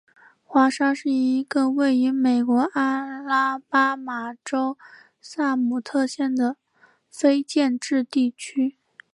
[0.43, 4.75] 华沙是一个位于美国阿拉巴马州
[5.21, 6.57] 萨姆特县的
[7.07, 8.77] 非建制地区。